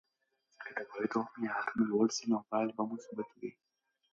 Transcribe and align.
که 0.61 0.69
د 0.75 0.77
پوهیدو 0.89 1.21
معیارونه 1.41 1.83
لوړ 1.91 2.07
سي، 2.15 2.23
نو 2.31 2.37
پایلې 2.49 2.73
به 2.77 2.83
مثبتې 2.91 3.35
وي. 3.41 3.51